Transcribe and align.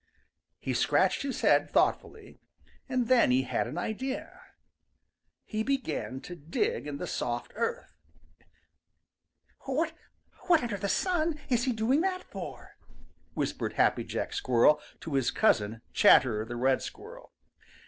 He 0.57 0.73
scratched 0.73 1.21
his 1.21 1.41
head 1.41 1.69
thoughtfully, 1.69 2.39
and 2.89 3.07
then 3.07 3.29
he 3.29 3.43
had 3.43 3.67
an 3.67 3.77
idea. 3.77 4.41
He 5.45 5.61
began 5.61 6.21
to 6.21 6.35
dig 6.35 6.87
in 6.87 6.97
the 6.97 7.05
soft 7.05 7.51
earth. 7.53 7.93
"What 9.67 9.93
under 10.49 10.77
the 10.77 10.89
sun 10.89 11.39
is 11.49 11.65
he 11.65 11.71
doing 11.71 12.01
that 12.01 12.23
for?" 12.23 12.77
whispered 13.35 13.73
Happy 13.73 14.03
Jack 14.03 14.33
Squirrel 14.33 14.81
to 15.01 15.13
his 15.13 15.29
cousin, 15.29 15.83
Chatterer 15.93 16.45
the 16.45 16.57
Bed 16.57 16.81
Squirrel. 16.81 17.31